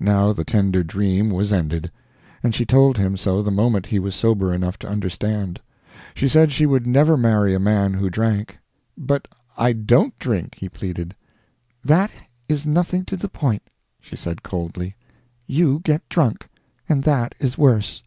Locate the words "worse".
17.56-18.02